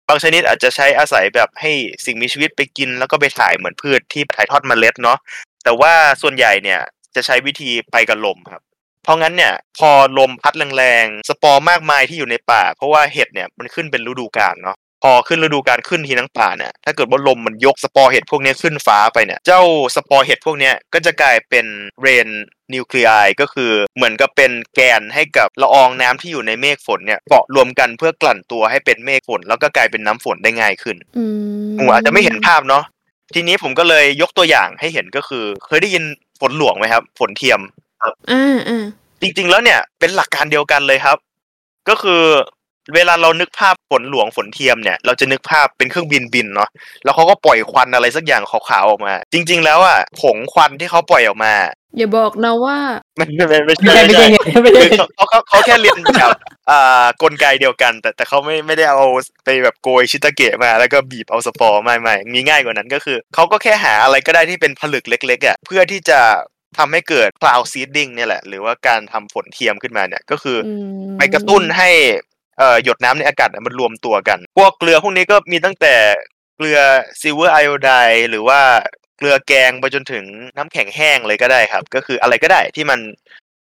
[0.08, 1.72] บางชนิดอาจจะใช้อาศัยแบบให้
[2.04, 5.18] สิ่งมีชีวิตไปกิน แล้วก็ไปถ่ายเหมือนพืชที่ถ่ายทอดเมล็ดเนาะ
[5.64, 6.80] แต่ว่าส่วนใหญ่เนี่ย
[7.14, 8.62] จะใช้วิธีไปกับลมครับ
[9.04, 19.62] เพราะงั้นเนี่ยพอลมพัดแรงๆสปอร์มากมายที่อยู่ในป่า เพราะว่าเห็ดเนี่ยมันขึ้นเป็นฤดูกาลเนาะ พอขึ้นฤดูกาลขึ้นทีทั้งป่าเนี่ยถ้าเกิดว่าลมมันยกสปอร์เห็ดพวกเนี้ยขึ้นฟ้าไปเนี่ย เจ้า
[19.96, 21.66] สปอร์เห็ดพวกเนี้ยก็จะกลายเป็น
[22.00, 22.28] rain
[22.74, 31.24] nuclei ก็คือเหมือนกับเป็นแกนให้กับละอองน้ำที่อยู่ในเมฆฝนเนี่ยเกาะรวมกันเพื่อกลั่นตัวให้เป็นเมฆฝน แล้วก็กลายเป็นน้ำฝนได้ง่ายขึ้นอื
[31.72, 32.84] มผมอาจจะไม่เห็นภาพเนาะ
[33.34, 36.04] ทีนี้ผมก็เลยยกตัวอย่างให้เห็นก็คือ เคยได้ยิน
[36.40, 37.60] ฝนหลวงไหมครับ ฝนเทียม
[38.02, 38.84] อ่าอ่า
[39.20, 41.18] จริงๆแล้วเนี่ยเป็นหลักการเดียวกันเลยครับ
[41.88, 42.22] ก็คือ
[42.94, 46.68] เวลาเรานึกภาพฝนหลวงฝนเทียมเนี่ยเราจะนึกภาพเป็นเครื่องบินบินเนาะ
[47.04, 51.54] แล้วเขาก็ปล่อยควันอะไรสักอย่างขาวๆออกมา จริง ๆ แล้วอะผงควันที่เขาปล่อยออกมา
[51.96, 52.78] อย่าบอกนะว่า
[53.20, 56.30] มันไม่ไม่ไม่ไม่ใช่ใช่ไม่ใช่เห็ดไม่ใช่คือเห็ดเขาเขาเขาแค่เรียนแบบ
[56.70, 59.02] อ่ากลไกเดียวกัน แต่แต่เขาไม่ไม่ได้เอา
[59.44, 66.20] ไปแบบโกยชิตาเกะมา แล้วก็บีบเอาสปอร์ไม่ไม่มีง่ายกว่านั้นก็คือเขาก็แค่หาอะไรก็ได้ที่เป็นผลึกเล็กๆอะเพื่อที่จะ
[66.78, 70.72] ทำให้เกิด cloud seeding เนี่ยแหละ หรือว่าการทำฝนเทียมขึ้นมาเนี่ย ก็คือออื
[71.12, 72.31] มไปกระตุ้นให้เอ่อ
[72.84, 75.94] หยดน้ำในอากาศมันรวมตัวกัน พวกเกลือพวกนี้ก็มีตั้งแต่
[76.56, 76.78] เกลือ
[77.20, 77.92] silver iodide
[78.30, 78.60] หรือว่า
[79.18, 80.24] เกลือแกงไปจนถึง
[80.56, 83.00] น้ำแข็งแห้งเลยก็ได้ครับ ก็คืออะไรก็ได้ที่มัน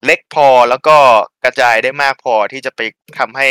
[0.05, 0.97] เล็กพอแล้วก็
[1.45, 2.81] กระจายได้มากพอที่จะไป
[3.19, 3.49] ทำให้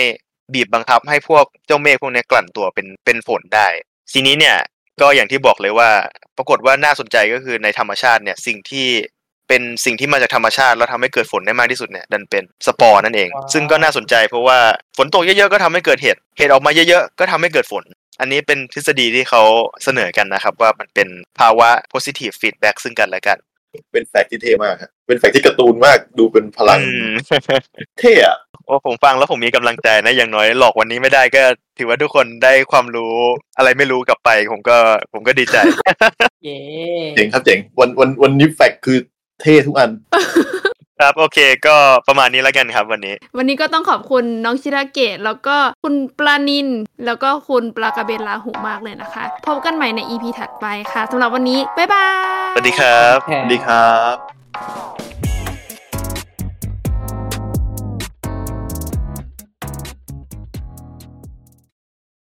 [0.53, 3.67] บีบบังคับให้พวกเจ้าเมฆพวกนี้กลั่นตัวเป็นเป็นฝนได้
[4.13, 4.57] ทีนี้เนี่ย
[5.01, 5.89] ก็อย่างที่บอกเลยว่า
[6.37, 8.87] ปรากฏว่าน่าสนใจก็คือในธรรมชาติเนี่ยสิ่งที่
[9.47, 14.59] เป็นสิ่งที่มาจากธรรมชาติแล้วทำให้เกิดฝนได้มากที่สุดเนี่ยดันเป็นสปอร์นั่นเอง ซึ่งก็น่าสนใจเพราะว่า
[14.97, 17.83] ฝนตกเยอะๆก็ทำให้เกิดเห็ดเห็ดออกมาเยอะๆก็ทำให้เกิดฝน
[18.19, 19.43] อันนี้เป็นทฤษฎีที่เขา
[19.83, 21.07] เสนอกันนะครับ ว่ามันเป็น
[21.39, 23.37] ภาวะ positive feedback ซึ่งกันและกัน
[23.91, 27.13] เป็นแฟกต์ที่เท่มากครับเป็นแฟกต์ที่การ์ตูนมากดูเป็นพลังอืม
[27.99, 31.43] เท่อะโอ้ผมฟังแล้วผมมีกำลังใจนะอย่างน้อยหลอกวันนี้ไม่ได้ก็
[31.77, 33.15] ถือว่าทุกคนได้ความรู้
[33.57, 34.77] อะไรไม่รู้กลับไป ผมก็
[35.13, 35.57] ผมก็ดีใจ
[36.43, 36.57] เย้
[37.15, 38.97] เจ๋งครับเจ๋งวันวันวันนี้แฟกต์คือ
[39.41, 39.89] เท่ทุกอัน
[40.99, 41.75] ครับโอเค ก็
[42.07, 46.67] ประมาณนี้แล้วกันครับวันนี้ วันนี้ก็ต้องขอบคุณน้องชิราเกะแล้วก็คุณปลานิน
[47.05, 52.07] แล้วก็คุณปลากระเบนลาหูมากเลยนะคะ พบกันใหม่ใน EP ถัดไปค่ะสำหรับวันนี้ บ๊ายบา
[52.49, 55.14] ย สวัสดีครับแค่สวัสดีครับ